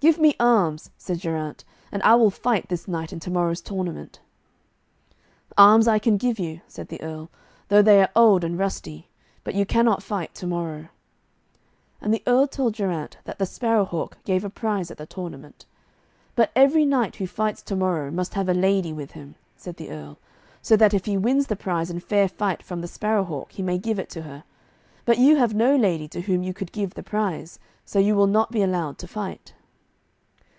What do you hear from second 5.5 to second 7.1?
'Arms I can give you,' said the